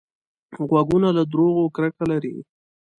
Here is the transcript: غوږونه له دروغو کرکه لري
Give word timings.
غوږونه 0.69 1.09
له 1.17 1.23
دروغو 1.31 1.63
کرکه 1.75 2.03
لري 2.11 2.35